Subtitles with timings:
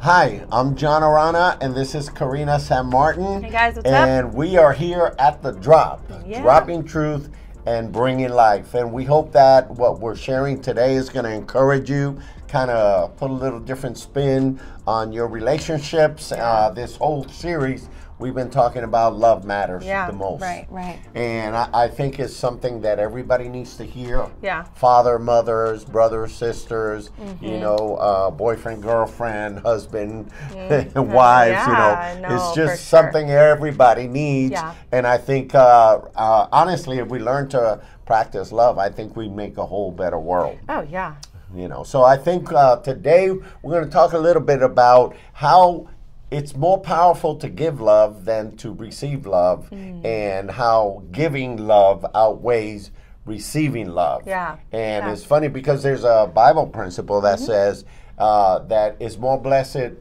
[0.00, 3.42] Hi, I'm John Arana, and this is Karina San Martin.
[3.42, 4.08] Hey guys, what's up?
[4.08, 6.40] and we are here at the drop, Yeah.
[6.40, 7.30] dropping truth
[7.66, 8.74] and bringing life.
[8.74, 13.16] And we hope that what we're sharing today is going to encourage you, kind of
[13.16, 16.30] put a little different spin on your relationships.
[16.32, 17.88] Uh, this whole series,
[18.18, 20.42] we've been talking about love matters Yeah, the most.
[20.42, 20.98] right, right.
[21.14, 24.26] And I, I think it's something that everybody needs to hear.
[24.42, 24.64] Yeah.
[24.74, 27.44] Father, mothers, brothers, sisters, Mm-hmm.
[27.44, 30.30] you know, uh, boyfriend, girlfriend, husband,
[30.94, 32.18] wives, you know.
[32.28, 33.02] no, it's just sure.
[33.02, 34.52] something everybody needs.
[34.52, 34.74] Yeah.
[34.92, 39.28] And I think, uh, uh, honestly, if we learn to practice love, I think we
[39.28, 41.16] make a whole better world Oh yeah.
[41.54, 45.14] you know so i think uh, today we're going to talk a little bit about
[45.32, 45.86] how
[46.30, 50.04] it's more powerful to give love than to receive love Mm.
[50.04, 52.90] and how giving love outweighs
[53.24, 55.00] receiving love Yeah, and yeah.
[55.00, 55.10] Mm-hmm.
[55.12, 57.84] it's funny because there's a bible principle that says
[58.18, 59.92] uh, that it's more blessed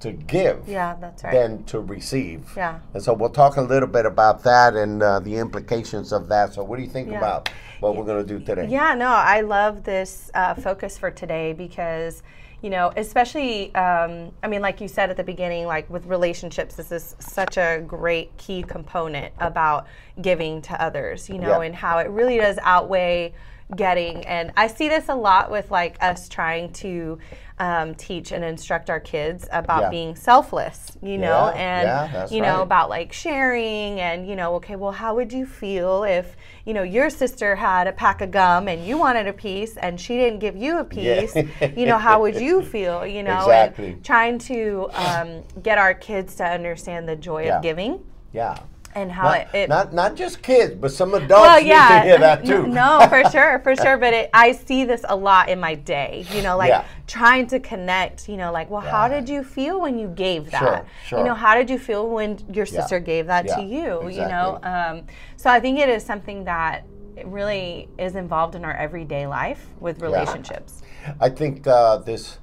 [0.00, 1.32] to give Yeah, that's right.
[1.32, 2.78] than to receive Yeah.
[2.92, 6.52] and so we'll talk a little bit about that and uh, the implications of that
[6.52, 7.18] so what do you think Yeah.
[7.18, 7.48] about
[7.80, 11.52] what we're going to do today Yeah, no, I love this uh, focus for today
[11.54, 12.22] because,
[12.64, 16.76] you know, especially, um, I mean, like you said at the beginning, like with relationships,
[16.76, 19.86] this is such a great key component about
[20.22, 21.66] giving to others, you know, Yeah.
[21.66, 23.34] and how it really does outweigh
[23.76, 24.24] getting.
[24.24, 27.18] And I see this a lot with like us trying to
[27.58, 29.90] um, teach and instruct our kids about Yeah.
[29.90, 32.62] being selfless, you know, Yeah, and, you know, right.
[32.62, 36.82] about like sharing and, you know, okay, well, how would you feel if, you know,
[36.82, 40.40] your sister had a pack of gum and you wanted a piece and she didn't
[40.40, 41.36] give you a piece?
[41.76, 43.36] you know, how would you feel, you know?
[43.36, 43.98] Exactly.
[44.02, 47.56] Trying to um, get our kids to understand the joy Yeah.
[47.58, 48.00] of giving
[48.32, 48.58] yeah
[48.94, 52.00] and how not, it, it not not just kids, but some adults well, need to
[52.00, 52.66] hear that too.
[52.66, 53.96] No, for sure, for sure.
[53.98, 56.26] But it, I see this a lot in my day.
[56.30, 56.84] You know, like Yeah.
[57.06, 58.28] trying to connect.
[58.28, 60.60] You know, like, well, how did you feel when you gave that?
[60.60, 61.18] Sure, sure.
[61.18, 64.08] You know, how did you feel when your sister gave that to Yeah, you?
[64.08, 65.02] You know, um,
[65.36, 66.86] so I think it is something that
[67.24, 70.82] really is involved in our everyday life with relationships.
[71.20, 72.38] I think uh, this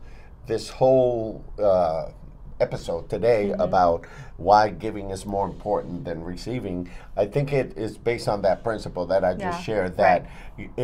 [0.47, 2.11] this whole uh,
[2.59, 3.61] episode today Mm-hmm.
[3.61, 4.05] about
[4.43, 9.05] why giving is more important than receiving, I think it is based on that principle
[9.07, 10.25] that I just Yeah, shared that
[10.59, 10.83] i i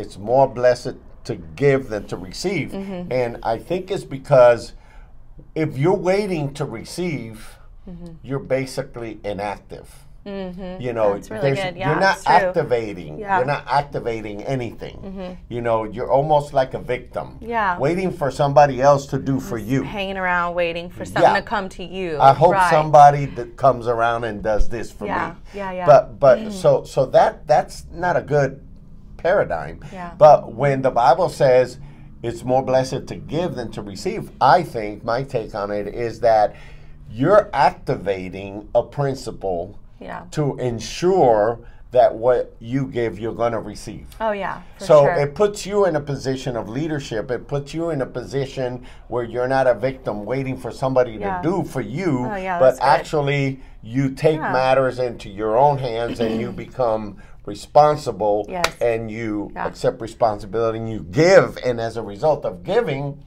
[0.00, 0.94] it's more blessed
[1.24, 3.12] to give than to receive, Mm-hmm.
[3.12, 4.72] and I think it's because
[5.54, 7.54] if you're waiting to receive,
[7.88, 8.12] Mm-hmm.
[8.22, 9.88] you're basically inactive.
[10.28, 10.82] Mm-hmm.
[10.82, 11.76] You know, really good.
[11.76, 13.18] Yeah, you're not activating.
[13.18, 13.38] Yeah.
[13.38, 14.96] You're not activating anything.
[14.96, 15.32] Mm-hmm.
[15.48, 17.38] You know, you're almost like a victim.
[17.40, 17.78] Yeah.
[17.78, 19.82] Waiting for somebody else to do for you.
[19.82, 21.12] Hanging around waiting for mm-hmm.
[21.14, 21.40] something Yeah.
[21.40, 22.18] to come to you.
[22.20, 22.70] I hope Right.
[22.70, 25.34] somebody that comes around and does this for Yeah, me.
[25.54, 25.86] yeah, yeah.
[25.86, 26.52] But but mm.
[26.52, 28.60] so so that that's not a good
[29.16, 29.80] paradigm.
[29.92, 30.12] Yeah.
[30.16, 31.78] But when the Bible says
[32.22, 36.20] it's more blessed to give than to receive, I think my take on it is
[36.20, 36.54] that
[37.10, 40.24] you're activating a principle Yeah.
[40.32, 41.60] to ensure
[41.90, 44.06] that what you give you're going to receive.
[44.20, 44.60] Oh yeah.
[44.78, 45.12] For So sure.
[45.14, 47.30] it puts you in a position of leadership.
[47.30, 51.40] It puts you in a position where you're not a victim waiting for somebody Yeah.
[51.40, 52.82] to do for you, Oh, yeah, but good.
[52.82, 54.52] actually you take Yeah.
[54.52, 57.16] matters into your own hands and you become
[57.46, 58.76] responsible Yes.
[58.82, 63.24] and you accept responsibility and you give and as a result of giving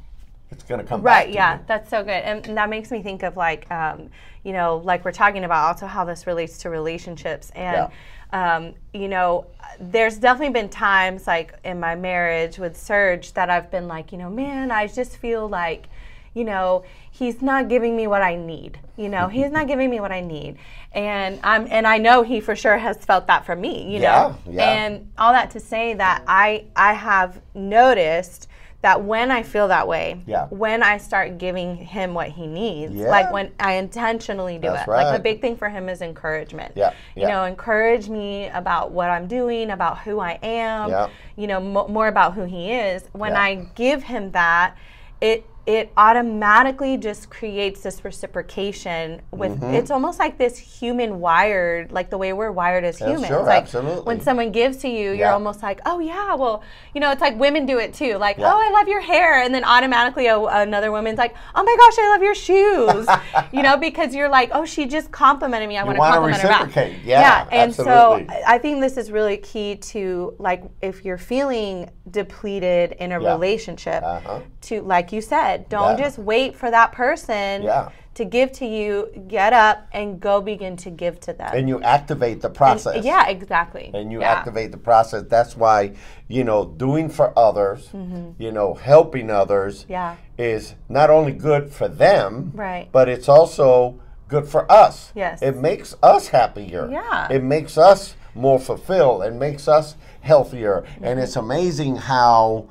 [0.51, 1.65] it's going to come back Right, yeah, you.
[1.67, 2.11] that's so good.
[2.11, 4.09] And that makes me think of like, um,
[4.43, 7.51] you know, like we're talking about also how this relates to relationships.
[7.55, 7.89] And,
[8.33, 9.45] um, you know,
[9.79, 14.17] there's definitely been times like in my marriage with Serge that I've been like, you
[14.17, 15.87] know, man, I just feel like,
[16.33, 18.79] you know, he's not giving me what I need.
[18.97, 20.57] You know, he's not giving me what I need.
[20.93, 24.35] And I'm and I know he for sure has felt that from me, you know.
[24.45, 24.71] Yeah, yeah.
[24.71, 28.47] And all that to say that I I have noticed
[28.81, 30.47] that when I feel that way, Yeah.
[30.49, 33.09] when I start giving him what he needs, Yeah.
[33.09, 34.91] like when I intentionally do That's it.
[34.91, 36.71] Like the big thing for him is encouragement.
[36.75, 41.09] Yeah, You know, encourage me about what I'm doing, about who I am.
[41.35, 43.03] You know, mo- more about who he is.
[43.13, 43.35] When.
[43.35, 44.75] I give him that,
[45.21, 49.73] it it automatically just creates this reciprocation with Mm-hmm.
[49.75, 53.43] it's almost like this human wired like the way we're wired as Yeah, humans sure,
[53.43, 54.03] like absolutely.
[54.03, 56.63] when someone gives to you you're almost like oh yeah well
[56.95, 58.51] you know it's like women do it too like Yeah.
[58.53, 61.95] oh i love your hair and then automatically a, another woman's like oh my gosh
[61.99, 63.07] i love your shoes
[63.51, 66.47] you know because you're like oh she just complimented me i want to compliment her
[66.47, 67.03] back reciprocate.
[67.03, 67.83] Yeah, and so
[68.15, 68.35] absolutely.
[68.35, 73.21] I- i think this is really key to like if you're feeling depleted in a
[73.21, 73.31] Yeah.
[73.33, 74.39] relationship Uh-huh.
[74.61, 76.05] to like you said don't Yeah.
[76.05, 77.89] just wait for that person Yeah.
[78.15, 81.49] to give to you, get up and go begin to give to them.
[81.53, 82.95] And you activate the process.
[82.97, 83.89] And, yeah, exactly.
[83.93, 84.31] And you yeah.
[84.33, 85.23] activate the process.
[85.29, 85.93] That's why,
[86.27, 87.89] you know, doing for others,
[88.37, 89.91] you know, helping others Mm-hmm.
[89.93, 90.15] Yeah.
[90.37, 92.89] is not only good for them, Right.
[92.91, 93.95] but it's also
[94.27, 95.11] good for us.
[95.15, 95.41] Yes.
[95.41, 96.89] It makes us happier.
[96.91, 97.27] Yeah.
[97.29, 99.23] It makes us more fulfilled.
[99.23, 100.83] It makes us healthier.
[100.97, 101.19] And Mm-hmm.
[101.19, 102.65] it's amazing how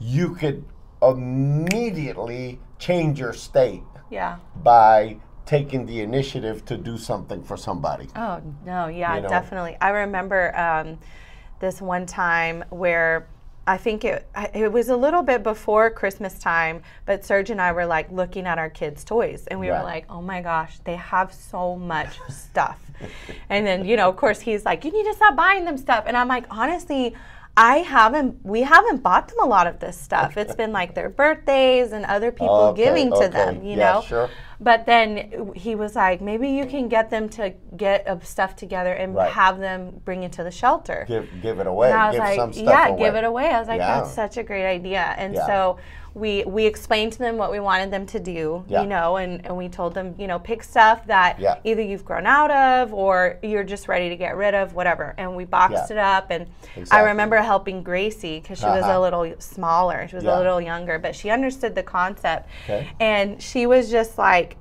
[0.00, 0.64] you could
[1.10, 4.36] immediately change your state Yeah.
[4.62, 5.16] by
[5.46, 8.08] taking the initiative to do something for somebody.
[8.16, 9.28] Oh no, yeah, You know?
[9.28, 9.76] definitely.
[9.80, 10.98] I remember um,
[11.60, 13.26] this one time where
[13.66, 17.72] I think it it was a little bit before Christmas time, but Serge and I
[17.72, 19.78] were like looking at our kids' toys, and we Right.
[19.78, 22.78] were like, "Oh my gosh, they have so much stuff."
[23.48, 26.04] and then you know, of course, he's like, "You need to stop buying them stuff,"
[26.06, 27.14] and I'm like, honestly.
[27.56, 28.44] I haven't.
[28.44, 30.36] We haven't bought them a lot of this stuff.
[30.36, 33.28] It's been like their birthdays and other people Okay, giving to okay.
[33.28, 33.62] them.
[33.64, 34.00] You Yeah, know.
[34.02, 34.30] sure.
[34.60, 38.92] But then he was like, maybe you can get them to get uh, stuff together
[38.92, 39.30] and Right.
[39.30, 41.04] have them bring it to the shelter.
[41.06, 41.90] Give give it away.
[41.92, 42.98] and I was give like, some stuff yeah, away.
[42.98, 43.46] give it away.
[43.50, 44.00] I was like, Yeah.
[44.00, 45.14] that's such a great idea.
[45.16, 45.46] And Yeah.
[45.46, 45.76] so
[46.14, 48.82] we we explained to them what we wanted them to do, Yeah.
[48.82, 51.56] you know, and, and we told them, you know, pick stuff that Yeah.
[51.64, 55.14] either you've grown out of or you're just ready to get rid of, whatever.
[55.18, 55.96] And we boxed Yeah.
[55.96, 56.30] it up.
[56.30, 56.46] And
[56.92, 58.98] I remember helping Gracie because she was Uh-huh.
[58.98, 60.06] a little smaller.
[60.08, 62.48] She was a little younger, but she understood the concept.
[62.64, 62.88] Okay.
[63.00, 64.56] And she was just like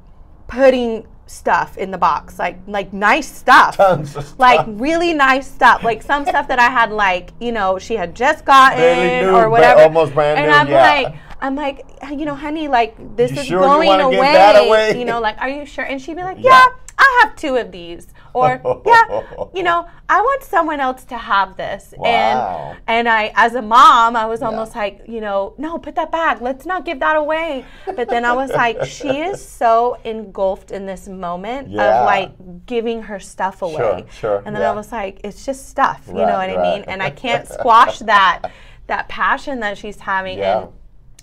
[0.48, 3.78] putting stuff in the box, like like nice stuff.
[3.78, 4.40] Tons of stuff.
[4.40, 8.14] Like really nice stuff, like some stuff that I had, like you know, she had
[8.16, 10.82] just gotten or whatever, almost brand and new, I'm yeah.
[11.10, 14.66] like, I'm like, you know, honey, like this You is sure going wanna away.
[14.68, 14.98] away?
[14.98, 15.84] You know, like, are you sure?
[15.84, 16.52] And she'd be like, Yeah.
[16.52, 16.66] yeah,
[16.98, 19.22] I have two of these, or yeah,
[19.54, 21.94] you know, I want someone else to have this.
[21.98, 22.08] Wow.
[22.08, 26.14] And and I, as a mom, I was almost like, you know, no, put that
[26.14, 26.40] back.
[26.40, 27.66] Let's not give that away.
[27.86, 31.84] But then I was like, she is so engulfed in this moment Yeah.
[32.00, 33.76] of like giving her stuff away.
[33.76, 34.44] sure, sure.
[34.46, 34.72] And then yeah.
[34.72, 36.04] I was like, it's just stuff.
[36.08, 36.84] You Right, know what I mean?
[36.88, 38.50] And I can't squash that
[38.88, 40.38] that passion that she's having.
[40.38, 40.62] Yeah.
[40.64, 40.70] And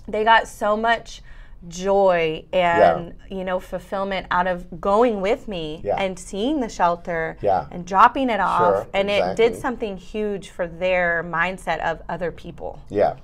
[0.07, 1.21] they got so much
[1.67, 5.95] joy and you know fulfillment out of going with me Yeah.
[6.01, 7.67] and seeing the shelter Yeah.
[7.71, 8.87] and dropping it off.
[8.93, 12.79] And it did something huge for their mindset of other people.
[12.89, 13.17] Yeah,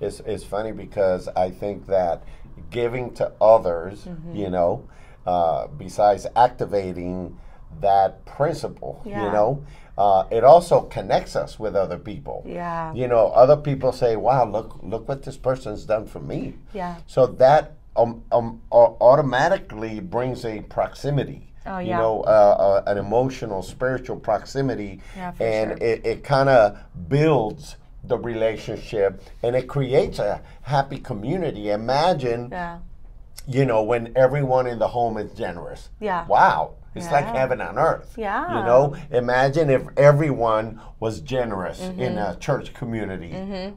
[0.00, 2.24] it's it's funny because I think that
[2.70, 4.34] giving to others, Mm-hmm.
[4.34, 4.82] you know,
[5.24, 7.38] uh, besides activating
[7.80, 9.62] that principle, you know,
[9.98, 12.44] uh, it also connects us with other people.
[12.46, 12.92] Yeah.
[12.94, 16.96] You know, other people say, "Wow, look look what this person's done for me." Yeah.
[17.06, 21.52] So that um, um, automatically brings a proximity.
[21.64, 21.96] Oh, yeah.
[21.96, 25.88] You know, uh, uh, an emotional, spiritual proximity, Yeah, for and sure.
[25.88, 26.78] it, it kind of
[27.08, 31.70] builds the relationship and it creates a happy community.
[31.70, 32.78] Imagine, yeah
[33.46, 35.88] you know, when everyone in the home is generous.
[36.00, 36.26] Yeah.
[36.26, 36.74] Wow.
[36.96, 38.14] It's like heaven on earth.
[38.16, 38.58] Yeah.
[38.58, 42.00] You know, imagine if everyone was generous Mm-hmm.
[42.00, 43.32] in a church community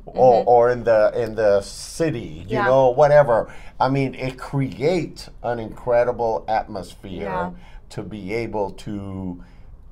[0.05, 2.65] or, or in the in the city, you Yeah.
[2.65, 3.53] know, whatever.
[3.79, 7.51] I mean, it creates an incredible atmosphere Yeah.
[7.89, 9.43] to be able to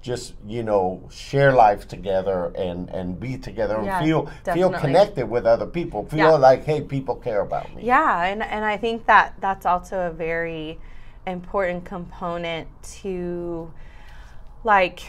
[0.01, 4.79] just, you know, share life together and and be together and Yeah, feel feel definitely.
[4.79, 6.05] connected with other people.
[6.05, 6.47] Feel Yeah.
[6.49, 7.83] like, hey, people care about me.
[7.83, 10.79] Yeah, and, and I think that that's also a very
[11.27, 12.67] important component
[13.01, 13.71] to
[14.63, 15.01] like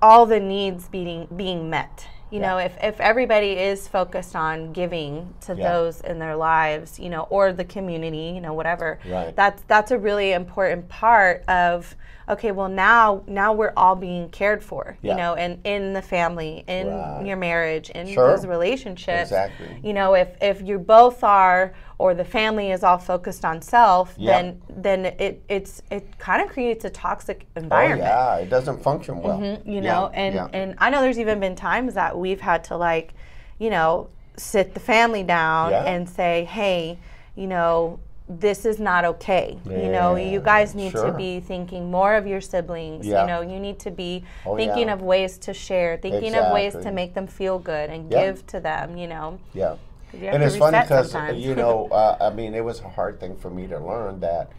[0.00, 2.06] all the needs being being met.
[2.30, 5.70] You know, if, if everybody is focused on giving to Yeah.
[5.70, 9.36] those in their lives, you know, or the community, you know, whatever, Right.
[9.36, 11.94] that's that's a really important part of
[12.30, 15.10] okay, well now now we're all being cared for, Yeah.
[15.10, 17.26] you know, and in the family, in Right.
[17.26, 18.30] your marriage, in Sure.
[18.30, 19.30] those relationships.
[19.30, 19.80] Exactly.
[19.82, 24.14] You know, if if you both are or the family is all focused on self,
[24.18, 24.32] Yep.
[24.34, 24.46] then
[24.86, 28.02] then it it's it kind of creates a toxic environment.
[28.02, 29.38] Oh, yeah, it doesn't function well.
[29.38, 30.48] Mm-hmm, you know, and yeah.
[30.52, 33.14] and I know there's even been times that we've had to like,
[33.60, 35.84] you know, sit the family down Yeah.
[35.92, 36.98] and say, "Hey,
[37.36, 39.58] you know, this is not okay.
[39.66, 41.06] you know, you guys need sure.
[41.06, 43.06] to be thinking more of your siblings.
[43.06, 43.20] Yeah.
[43.20, 44.94] You know, you need to be Oh, thinking yeah.
[44.94, 48.22] of ways to share, thinking of ways to make them feel good and Yeah.
[48.26, 49.38] give to them, you know.
[49.54, 49.74] Yeah.
[50.12, 53.50] And it's funny because, you know, uh, I mean, it was a hard thing for
[53.50, 54.50] me to learn that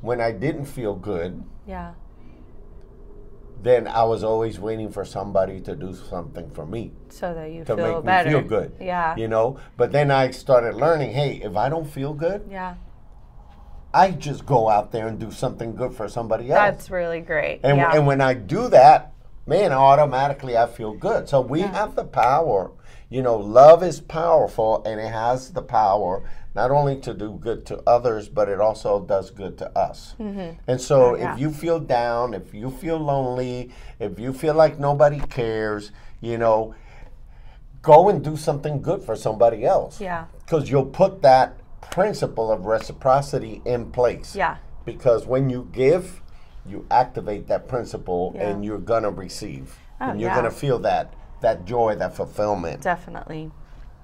[0.00, 1.92] when I didn't feel good, Yeah.
[3.62, 7.64] then I was always waiting for somebody to do something for me So that you
[7.64, 8.30] to feel make better.
[8.30, 8.72] me feel good.
[8.80, 9.14] Yeah.
[9.16, 9.58] You know?
[9.76, 12.74] But then I started learning hey, if I don't feel good, Yeah.
[13.94, 16.58] I just go out there and do something good for somebody else.
[16.58, 17.60] That's really great.
[17.62, 17.92] And, yeah.
[17.94, 19.12] and when I do that,
[19.46, 21.28] man, automatically I feel good.
[21.28, 22.70] So we have the power,
[23.14, 26.22] you know, love is powerful and it has the power
[26.54, 30.14] not only to do good to others, but it also does good to us.
[30.20, 30.60] Mm-hmm.
[30.66, 31.32] And so Oh, yeah.
[31.34, 36.36] if you feel down, if you feel lonely, if you feel like nobody cares, you
[36.36, 36.74] know,
[37.80, 40.00] go and do something good for somebody else.
[40.00, 40.26] Yeah.
[40.40, 41.58] Because you'll put that
[41.90, 44.36] principle of reciprocity in place.
[44.36, 44.56] Yeah.
[44.84, 46.20] Because when you give,
[46.66, 48.50] you activate that principle Yeah.
[48.50, 49.78] and you're gonna receive.
[50.00, 50.36] Oh, and you're yeah.
[50.36, 52.80] gonna feel that that joy, that fulfillment.
[52.80, 53.50] Definitely.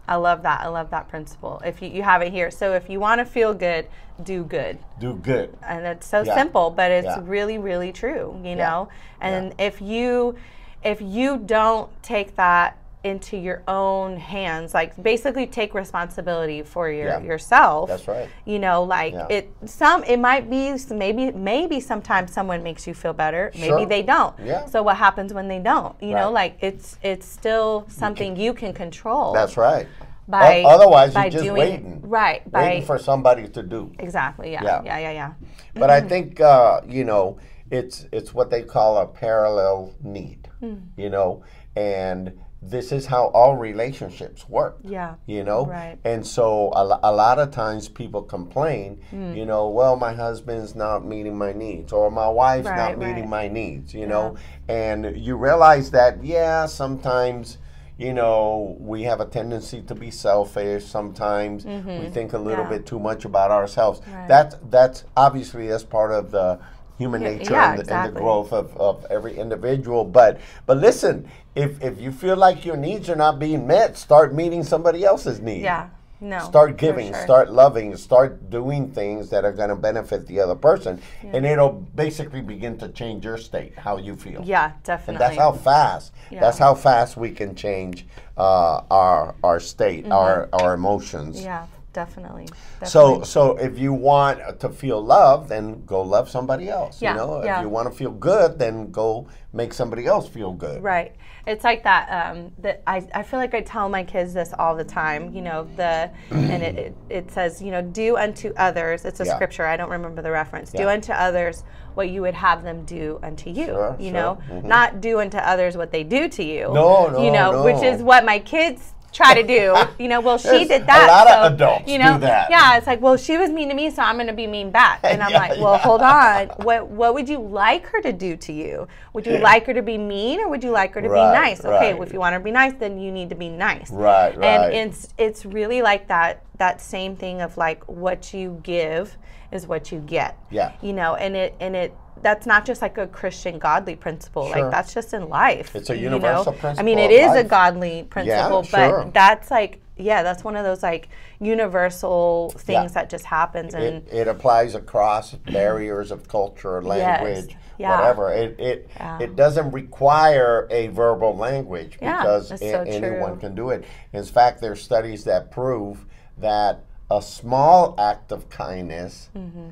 [0.06, 0.60] I love that.
[0.62, 1.60] I love that principle.
[1.64, 2.50] If you, you have it here.
[2.50, 3.88] So if you want to feel good,
[4.22, 4.78] do good.
[4.98, 5.56] Do good.
[5.62, 6.34] And it's so Yeah.
[6.34, 7.20] simple, but it's Yeah.
[7.22, 8.68] really, really true, you Yeah.
[8.68, 8.88] know?
[9.20, 10.36] And if you
[10.82, 17.06] if you don't take that into your own hands, like basically take responsibility for your
[17.08, 17.20] Yeah.
[17.20, 17.88] yourself.
[17.88, 18.28] That's right.
[18.44, 19.26] You know, like Yeah.
[19.30, 23.86] it some it might be maybe maybe sometimes someone makes you feel better, maybe Sure.
[23.86, 24.34] they don't.
[24.44, 24.66] Yeah.
[24.66, 25.94] So what happens when they don't?
[26.02, 29.86] You know, like it's it's still something you can control That's right.
[30.26, 32.00] by O- otherwise, by you're just doing waiting.
[32.02, 33.92] right by Waiting for somebody to do.
[33.98, 34.82] exactly yeah Yeah.
[34.84, 35.32] yeah yeah yeah,
[35.74, 37.38] But I think uh, you know
[37.70, 40.48] it's it's what they call a parallel need.
[40.60, 40.74] Hmm.
[40.96, 41.42] You know,
[41.76, 44.78] and this is how all relationships work.
[44.82, 45.14] Yeah.
[45.26, 45.96] You know, Right.
[46.04, 49.00] and so a, a lot of times people complain.
[49.10, 49.32] Hmm.
[49.34, 53.30] You know, well, my husband's not meeting my needs, or my wife's Right, not meeting
[53.30, 53.46] right.
[53.46, 53.94] my needs.
[53.94, 54.36] You know,
[54.68, 57.58] and you realize that yeah, sometimes.
[58.00, 60.84] You know, we have a tendency to be selfish.
[60.86, 62.72] Sometimes we think a little Mm-hmm.
[62.72, 62.78] Yeah.
[62.78, 64.00] bit too much about ourselves.
[64.06, 64.28] Right.
[64.28, 66.60] That's that's obviously that's part of the
[66.98, 70.04] human nature yeah, and, the, and the growth of, of every individual.
[70.04, 74.34] But but listen, if if you feel like your needs are not being met, start
[74.34, 75.62] meeting somebody else's needs.
[75.62, 75.88] yeah
[76.20, 77.22] no Start giving, sure.
[77.22, 81.86] start loving, start doing things that are going to benefit the other person, and it'll
[81.94, 84.42] basically begin to change your state, how you feel.
[84.44, 85.14] yeah definitely.
[85.14, 86.12] And that's how fast.
[86.32, 91.40] That's how fast we can change uh, our our state, our our emotions.
[91.40, 92.46] Yeah definitely,
[92.84, 93.24] So, definitely.
[93.26, 97.00] so if you want to feel loved, then go love somebody else.
[97.02, 97.58] Yeah, You know, yeah.
[97.58, 100.82] if you want to feel good, then go make somebody else feel good.
[100.82, 101.14] Right.
[101.46, 102.08] It's like that.
[102.10, 105.32] Um, that I, I feel like I tell my kids this all the time.
[105.32, 109.06] You know the and it, it, it says you know do unto others.
[109.06, 109.34] It's a Yeah.
[109.34, 109.64] scripture.
[109.64, 110.70] I don't remember the reference.
[110.70, 111.64] Do unto others
[111.94, 113.64] what you would have them do unto you.
[113.64, 114.12] Sure, you sure.
[114.12, 114.64] know, Mhm.
[114.64, 116.70] not do unto others what they do to you.
[116.72, 119.74] No, no, You know, which is what my kids try to do.
[120.02, 121.06] you know, well she did a that.
[121.08, 122.50] lot of so, adults you know, do that.
[122.50, 124.70] Yeah, it's like well she was mean to me, so I'm going to be mean
[124.70, 125.00] back.
[125.02, 125.78] And I'm Yeah, like, well, yeah.
[125.78, 126.48] hold on.
[126.64, 128.88] What what would you like her to do to you?
[129.12, 131.38] Would you like her to be mean or would you like her to Right, be
[131.50, 131.60] nice?
[131.64, 132.02] Okay, right.
[132.02, 133.90] if you want her to be nice, then you need to be nice.
[133.90, 134.44] Right, right.
[134.74, 139.16] And it's it's really like that that same thing of like what you give
[139.52, 140.36] is what you get.
[140.50, 140.72] Yeah.
[140.82, 144.46] You know, and it and it that's not just like a Christian godly principle.
[144.48, 144.62] Sure.
[144.62, 145.74] Like that's just in life.
[145.74, 146.58] It's a you universal know?
[146.58, 149.04] I principle mean, of it is a godly principle, sure.
[149.04, 151.08] but that's like yeah, that's one of those like
[151.40, 152.88] universal things Yeah.
[153.02, 157.98] that just happens and It, it applies across barriers of culture, language, Yeah.
[157.98, 158.32] whatever.
[158.32, 159.18] It it, Yeah.
[159.20, 163.84] it doesn't require a verbal language because a- so anyone can do it.
[164.12, 166.04] In fact, there's studies that prove
[166.36, 169.68] that a small act of kindness Mm-hmm.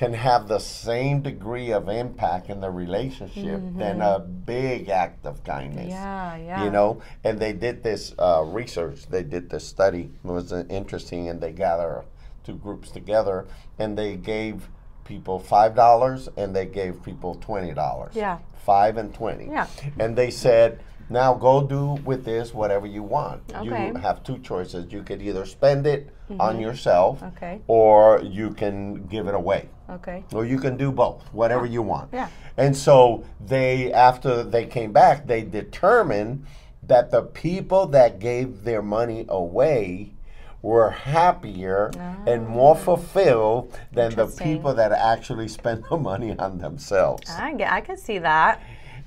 [0.00, 5.44] Can have the same degree of impact in the relationship than a big act of
[5.44, 5.92] kindness.
[5.92, 5.92] Mm-hmm.
[5.92, 6.64] yeah, yeah.
[6.64, 9.06] You know, and they did this uh, research.
[9.10, 10.10] They did this study.
[10.24, 12.06] It was uh, interesting, and they gather
[12.44, 13.46] two groups together,
[13.78, 14.70] and they gave
[15.04, 18.16] people five dollars, and they gave people twenty dollars.
[18.16, 18.38] Yeah.
[18.64, 19.48] Five and twenty.
[19.48, 19.66] Yeah.
[19.98, 23.42] And they said, now go do with this whatever you want.
[23.54, 23.88] Okay.
[23.88, 24.92] You have two choices.
[24.92, 27.36] You could either spend it on yourself, Mm-hmm.
[27.36, 27.60] Okay.
[27.66, 30.22] or you can give it away Okay.
[30.32, 32.10] or you can do both, whatever you want.
[32.12, 32.28] Yeah.
[32.56, 36.46] And so they, after they came back, they determined
[36.84, 40.12] that the people that gave their money away
[40.62, 41.90] were happier
[42.26, 44.44] and more fulfilled than the Ah.
[44.44, 47.28] People that actually spent the money on themselves.
[47.30, 48.60] I get I can see that.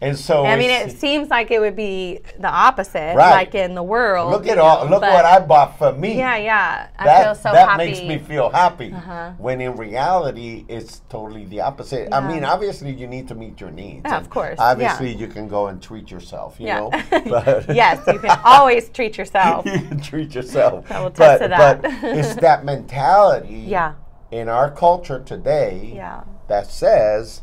[0.04, 3.32] And so I mean, it seems like it would be the opposite, Right.
[3.32, 4.32] like in the world.
[4.32, 6.18] look at all know, look what I bought for me.
[6.18, 6.88] Yeah, yeah.
[7.00, 7.86] I that, feel so that happy.
[7.86, 8.92] makes me feel happy.
[8.92, 9.32] Uh-huh.
[9.38, 12.14] When in reality, it's totally the opposite.
[12.14, 14.02] I mean, obviously, you need to meet your needs.
[14.06, 14.72] Yeah, of course, yeah.
[14.72, 16.60] Obviously, you can go and treat yourself.
[16.60, 16.80] You yeah.
[16.80, 16.90] know,
[17.74, 19.66] yes, you can always treat yourself.
[19.66, 20.92] you can treat yourself.
[20.92, 21.82] I will but, to that.
[21.82, 23.94] but it's that mentality Yeah.
[24.32, 26.24] in our culture today Yeah.
[26.50, 27.42] that says,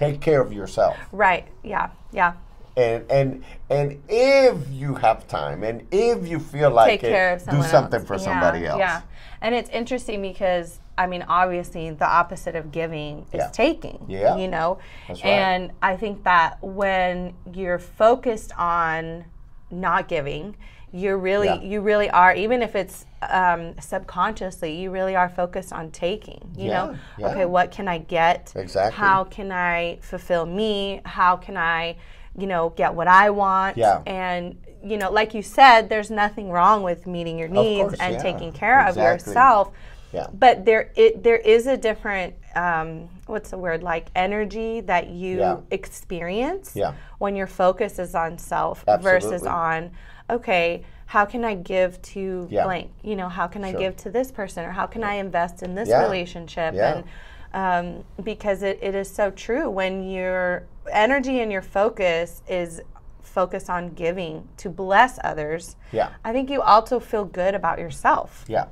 [0.00, 0.96] take care of yourself.
[1.12, 1.46] Right.
[1.62, 1.90] Yeah.
[2.10, 2.32] Yeah.
[2.76, 8.00] And and and if you have time and if you feel like it, do something
[8.00, 8.08] else.
[8.08, 8.78] for Yeah, somebody else.
[8.78, 9.02] Yeah.
[9.42, 13.48] And it's interesting because I mean, obviously, the opposite of giving is Yeah.
[13.52, 14.04] taking.
[14.08, 14.36] Yeah.
[14.36, 14.78] You know,
[15.08, 15.30] That's right.
[15.30, 19.24] and I think that when you're focused on
[19.70, 20.56] not giving,
[20.92, 21.60] you're really Yeah.
[21.62, 26.68] you really are even if it's um, subconsciously you really are focused on taking you
[26.68, 27.26] know Yeah, yeah.
[27.28, 28.96] okay what can i get Exactly.
[28.96, 31.96] how can i fulfill me how can i
[32.36, 34.02] you know get what i want Yeah.
[34.06, 38.14] and you know like you said there's nothing wrong with meeting your needs course, and
[38.14, 38.22] yeah.
[38.22, 39.70] taking care of yourself
[40.12, 40.26] Yeah.
[40.32, 45.38] but there it there is a different um, what's the word like energy that you
[45.38, 45.56] Yeah.
[45.70, 46.94] experience Yeah.
[47.18, 49.90] when your focus is on self versus on
[50.30, 52.64] okay how can i give to Yeah.
[52.64, 53.80] blank you know how can i Sure.
[53.80, 57.04] give to this person or how can i invest in this relationship and
[57.52, 62.80] um, because it, it is so true when your energy and your focus is
[63.22, 66.10] focused on giving to bless others Yeah.
[66.24, 68.66] i think you also feel good about yourself Yeah.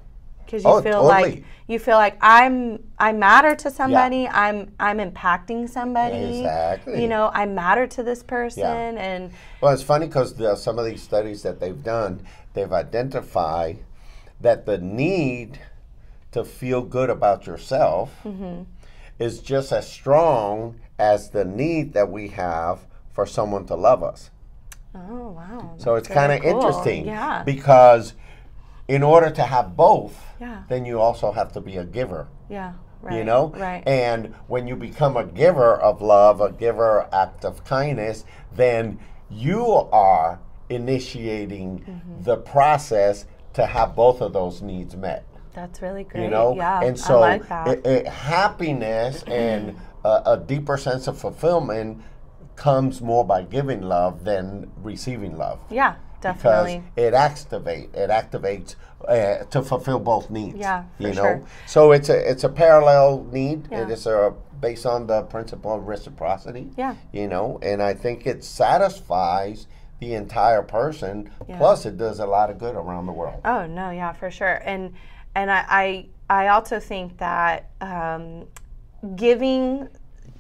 [0.49, 4.27] Because you Oh, feel like you feel like I'm I matter to somebody.
[4.27, 6.39] I'm I'm impacting somebody.
[6.41, 7.03] Exactly.
[7.03, 8.65] You know, I matter to this person,
[8.99, 12.23] and Well, it's funny because some of these studies that they've done,
[12.55, 13.79] they've identified
[14.41, 15.61] that the need
[16.33, 18.63] to feel good about yourself Mm-hmm.
[19.19, 24.31] is just as strong as the need that we have for someone to love us.
[24.95, 25.75] oh wow.
[25.77, 26.51] So it's kind of cool.
[26.51, 27.43] interesting Yeah.
[27.45, 28.15] because
[28.89, 30.63] in order to have both, Yeah.
[30.69, 32.27] then you also have to be a giver.
[32.49, 32.73] yeah.
[33.01, 33.15] Right.
[33.19, 33.87] you know Right.
[33.87, 38.99] and when you become a giver of love a giver act of kindness then
[39.31, 42.23] you are initiating Mm-hmm.
[42.25, 46.25] the process to have both of those needs met that's really great.
[46.25, 46.83] you know Yeah.
[46.83, 47.69] and so I like that.
[47.69, 52.03] It, it- happiness and a, a deeper sense of fulfillment
[52.57, 55.95] comes more by giving love than receiving love yeah.
[56.21, 56.83] Because Definitely.
[56.97, 58.75] it activate it activates
[59.07, 60.57] uh, to fulfill both needs.
[60.59, 61.23] Yeah, you for know.
[61.23, 61.43] sure.
[61.67, 63.67] So it's a it's a parallel need.
[63.67, 63.89] It Yeah.
[63.89, 66.71] is a based on the principle of reciprocity.
[66.77, 66.97] Yeah.
[67.13, 69.67] You know, and I think it satisfies
[70.01, 71.31] the entire person.
[71.49, 71.59] Yeah.
[71.59, 73.41] Plus, it does a lot of good around the world.
[73.45, 74.61] Oh no, yeah, for sure.
[74.65, 74.95] And
[75.35, 75.65] and I
[76.29, 78.47] I, I also think that um,
[79.17, 79.89] giving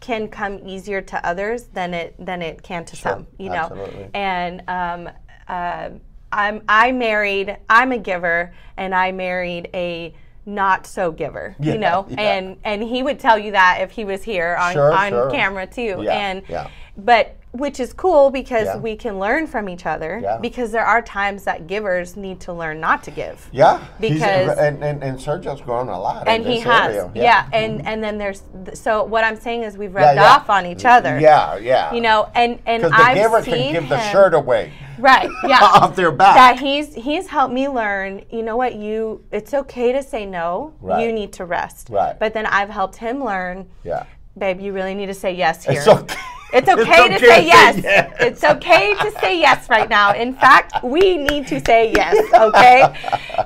[0.00, 3.26] can come easier to others than it than it can to some.
[3.38, 4.11] You know, absolutely.
[4.14, 5.11] and um,
[5.49, 5.90] uh,
[6.31, 7.57] I'm I married.
[7.69, 10.14] I'm a giver, and I married a
[10.47, 11.57] not so giver.
[11.59, 12.21] Yeah, you know, yeah.
[12.21, 15.31] and and he would tell you that if he was here on Sure, on sure.
[15.31, 16.01] camera too.
[16.03, 16.70] Yeah, and yeah.
[16.96, 18.77] but which is cool because Yeah.
[18.79, 20.38] we can learn from each other Yeah.
[20.40, 24.83] because there are times that givers need to learn not to give Yeah, Because- and,
[24.83, 26.29] and and Sergio's grown a lot.
[26.29, 27.11] and he has area.
[27.14, 27.47] yeah.
[27.53, 30.33] and and then there's th- so what i'm saying is we've rubbed yeah.
[30.35, 31.92] off on each other Yeah, yeah.
[31.92, 35.29] you know and and because the i've giver seen can give the shirt away right
[35.47, 36.35] yeah off their back.
[36.37, 40.73] that he's he's helped me learn you know what you it's okay to say no
[40.81, 41.05] Right.
[41.05, 42.18] you need to rest Right.
[42.18, 44.05] but then i've helped him learn yeah.
[44.38, 46.16] Babe you really need to say yes here It's okay.
[46.51, 47.77] It's okay, to say yes.
[48.20, 50.14] It's okay to say yes right now.
[50.14, 52.85] In fact, we need to say yes, okay?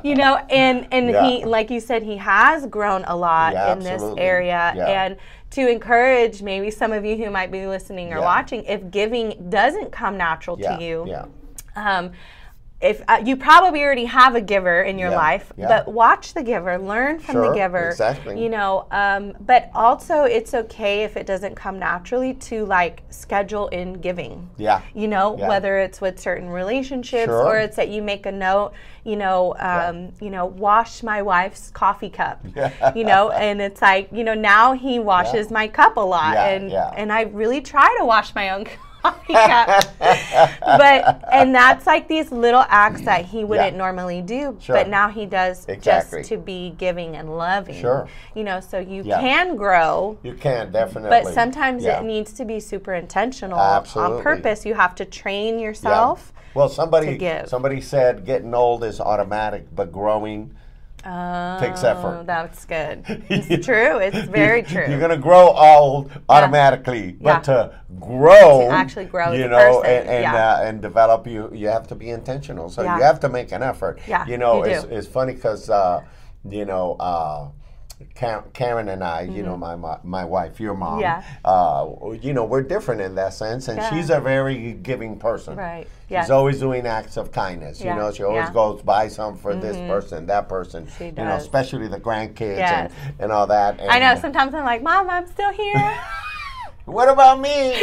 [0.05, 3.81] You know, and and he like you said he has grown a lot Yeah, in
[3.81, 4.87] this area Yeah.
[5.05, 5.17] and
[5.51, 8.25] to encourage maybe some of you who might be listening or Yeah.
[8.25, 11.05] watching if giving doesn't come natural Yeah, to you.
[11.09, 11.25] yeah.
[11.75, 12.13] Um
[12.83, 15.69] if uh, you probably already have a giver in your Yeah, life, yeah.
[15.69, 17.89] but watch the giver, learn from the Sure, giver.
[17.91, 18.43] exactly.
[18.43, 23.69] You know, um, but also it's okay if it doesn't come naturally to like schedule
[23.69, 24.51] in giving.
[24.57, 24.81] Yeah.
[24.95, 25.49] You know, Yeah.
[25.49, 27.45] whether it's with certain relationships Sure.
[27.47, 28.73] or it's that you make a note.
[29.05, 32.45] You know, um, you know, wash my wife's coffee cup.
[32.97, 36.73] You know, and it's like you know now he washes my cup a lot, and
[36.73, 38.65] and I really try to wash my own.
[38.73, 38.79] cup.
[39.33, 39.89] but
[41.33, 43.79] and that's like these little acts that he wouldn't Yeah.
[43.79, 44.77] normally do Sure.
[44.77, 46.21] but now he does Exactly.
[46.21, 48.09] just to be giving and loving Sure.
[48.35, 49.21] you know so you Yeah.
[49.21, 51.11] can grow You can definitely.
[51.11, 52.01] but sometimes Yeah.
[52.01, 54.17] it needs to be super intentional Absolutely.
[54.17, 57.49] on purpose you have to train yourself Well, somebody give.
[57.49, 60.55] somebody said getting old is automatic, but growing
[61.05, 62.19] takes effort.
[62.21, 67.39] Oh, that's good it's true it's very true You're gonna grow old automatically, Yeah.
[67.39, 70.35] but to grow, To actually grow you know, and and, yeah.
[70.35, 72.69] uh, and develop, you you have to be intentional.
[72.71, 72.97] So Yeah.
[72.97, 74.01] you have to make an effort.
[74.07, 76.03] Yeah, you know, you it's, it's funny because uh,
[76.49, 76.97] you know.
[76.99, 77.49] Uh,
[78.15, 81.01] Karen and I, you know, my, my my wife, your mom, Mm-hmm.
[81.03, 81.23] Yeah.
[81.45, 83.91] uh, you know, we're different in that sense, and Yeah.
[83.91, 85.57] she's a very giving person.
[85.57, 85.87] Right.
[86.09, 86.31] She's Yes.
[86.31, 87.81] always doing acts of kindness.
[87.81, 87.95] Yeah.
[87.95, 88.45] You know, she always Yeah.
[88.47, 88.55] Mm-hmm.
[88.55, 90.87] goes buy some for this person, that person.
[90.99, 91.19] She does.
[91.19, 92.93] You know, especially the grandkids Yes.
[93.07, 93.81] and, and all that.
[93.81, 95.95] And, i know sometimes i'm like mom i'm still here
[96.85, 97.81] What about me?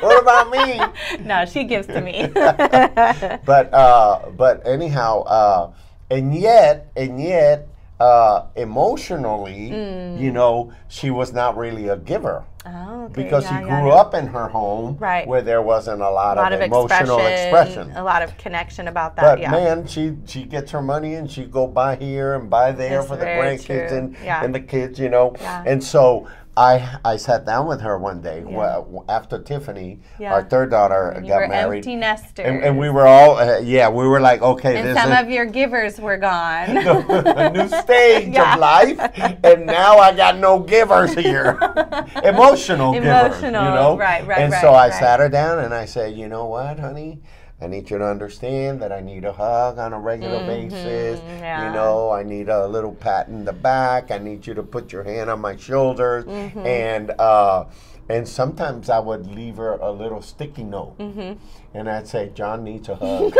[0.00, 0.80] what about me?
[1.24, 5.72] no she gives to me But uh, but anyhow, uh,
[6.10, 7.68] and yet and yet,
[8.00, 10.20] uh, emotionally, Mm.
[10.20, 12.44] you know, she was not really a giver.
[12.66, 13.22] Oh, okay.
[13.22, 13.94] because yeah, he grew yeah.
[13.94, 15.26] up in her home Right.
[15.26, 17.96] where there wasn't a lot, A lot of emotional expression, expression.
[17.96, 19.22] a lot of connection about that.
[19.22, 19.50] But yeah.
[19.50, 23.08] man, she she gets her money and she go buy here and buy there It's
[23.08, 23.98] for the grandkids true.
[23.98, 25.34] and, and the kids, you know.
[25.40, 26.26] And so
[26.58, 30.32] I I sat down with her one day well, after Tiffany, Yeah.
[30.34, 31.78] our third daughter, And got were married.
[31.78, 32.44] empty nesters.
[32.46, 35.30] And, and we were all uh, yeah we were like okay And this some of
[35.30, 36.76] your givers were gone.
[36.76, 38.54] a new stage Yeah.
[38.54, 38.98] of life
[39.44, 41.56] and now I got no givers here
[42.24, 44.98] emotional givers you know right, right, and right, so I right.
[44.98, 47.20] sat her down and I said you know what honey
[47.60, 51.18] I need you to understand that I need a hug on a regular basis.
[51.18, 51.66] Mm-hmm, yeah.
[51.66, 54.10] You know, I need a little pat in the back.
[54.12, 56.24] I need you to put your hand on my shoulders.
[56.24, 56.58] Mm-hmm.
[56.60, 57.64] And uh,
[58.08, 61.32] and sometimes I would leave her a little sticky note, Mm-hmm.
[61.74, 63.34] and I'd say, "John needs a hug."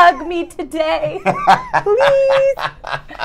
[0.00, 1.20] Hug me today,
[1.82, 2.54] please.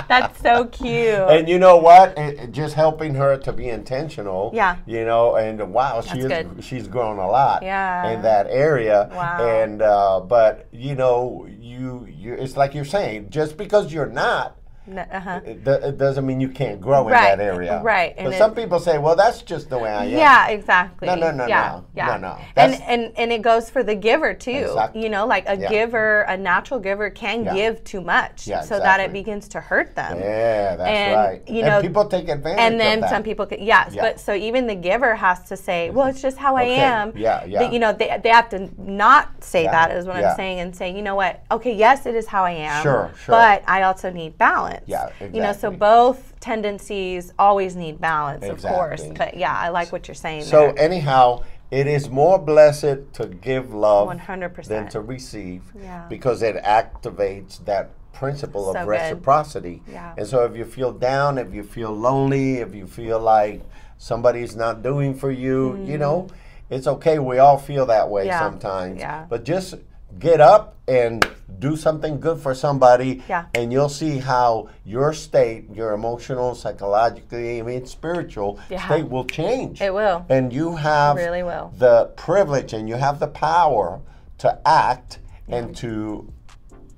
[0.10, 1.08] That's so cute.
[1.30, 2.18] and you know what?
[2.18, 4.52] It, it- just helping her to be intentional.
[4.54, 4.76] Yeah.
[4.86, 6.62] You know, and wow, she is, good.
[6.62, 7.64] she's grown a lot.
[7.64, 8.12] Yeah.
[8.12, 9.10] In that area.
[9.14, 9.48] Wow.
[9.48, 14.58] And uh, but you know, you you it's like you're saying, just because you're not.
[14.88, 15.42] N- uh-huh.
[15.46, 17.82] It, it doesn't mean you can't grow Right, in that area.
[17.82, 20.12] right, and But some people say, well, that's just the way I am.
[20.12, 21.08] Yeah, exactly.
[21.08, 21.86] No, no, no, yeah, no.
[21.96, 22.06] yeah.
[22.08, 22.38] No, no.
[22.56, 24.52] And That's- and and it goes for the giver too.
[24.52, 25.02] Exactly.
[25.04, 25.70] You know, like a Yeah.
[25.70, 27.54] giver, a natural giver can Yeah.
[27.56, 30.20] give too much, Yeah, so that it begins to hurt them.
[30.20, 31.42] Yeah, that's And, right.
[31.48, 32.60] you and know, people take advantage of that.
[32.72, 34.04] And then some people can, yes, Yeah.
[34.04, 37.14] but so even the giver has to say, well, it's just how I Okay, am.
[37.16, 37.60] yeah, yeah.
[37.60, 40.18] That, you know, they, they have to not say that, is what.
[40.18, 42.84] I'm saying, and say, you know what, okay, yes, it is how I am.
[42.84, 43.34] Sure, sure.
[43.34, 44.75] But I also need balance.
[44.86, 49.04] Yeah, You know, so both tendencies always need balance, of course.
[49.16, 50.44] But yeah, I like what you're saying.
[50.44, 50.80] So there.
[50.80, 54.68] anyhow, it is more blessed to give love 100%.
[54.68, 56.06] than to receive Yeah.
[56.10, 59.82] because it activates that principle So of reciprocity.
[59.92, 60.14] Yeah.
[60.18, 63.62] And so if you feel down, if you feel lonely, if you feel like
[63.98, 66.00] somebody's not doing for you, you mm.
[66.00, 66.28] know,
[66.70, 67.20] it's okay.
[67.20, 68.26] We all feel that way.
[68.26, 68.40] Yeah.
[68.40, 69.00] sometimes.
[69.00, 69.26] Yeah.
[69.30, 69.76] But just
[70.20, 71.28] get up and
[71.60, 73.46] do something good for somebody Yeah.
[73.54, 78.86] and you'll see how your state, your emotional, psychologically, I mean spiritual Yeah.
[78.86, 80.26] state will change It will.
[80.30, 81.72] and you have Really will.
[81.78, 84.00] the privilege and you have the power
[84.40, 86.32] to act and to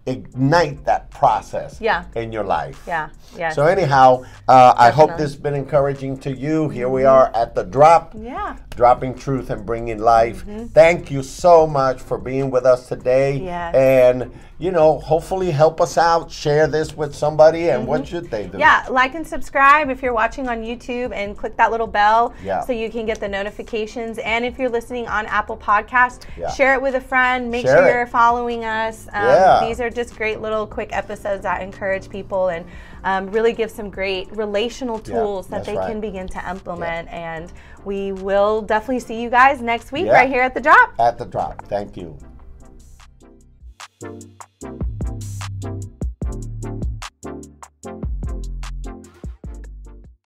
[0.07, 2.05] ignite that process Yeah.
[2.15, 2.83] in your life.
[2.87, 3.09] Yeah.
[3.37, 3.55] Yes.
[3.55, 6.69] So anyhow, uh, I hope this has been encouraging to you.
[6.69, 8.55] Here we are at the drop, yeah.
[8.75, 10.45] dropping truth and bringing life.
[10.73, 13.37] Thank you so much for being with us today.
[13.37, 13.75] Yes.
[13.75, 16.31] And you know, hopefully help us out.
[16.31, 18.49] Share this with somebody, and what should they do?
[18.53, 18.59] Mm-hmm.
[18.59, 22.61] Yeah, like and subscribe if you're watching on YouTube and click that little bell Yeah.
[22.61, 24.17] so you can get the notifications.
[24.17, 26.49] And if you're listening on Apple Podcast, Yeah.
[26.49, 27.51] share it with a friend.
[27.51, 27.93] Make Share sure it.
[27.93, 29.07] you're following us.
[29.13, 29.63] Um, Yeah.
[29.67, 32.65] These are just great little quick episodes that encourage people and
[33.03, 35.89] um, really give some great relational tools that they right.
[35.89, 37.09] can begin to implement.
[37.09, 37.51] And
[37.83, 40.13] we will definitely see you guys next week Yeah.
[40.13, 40.93] right here at the drop.
[40.99, 41.65] At the drop.
[41.65, 42.17] Thank you.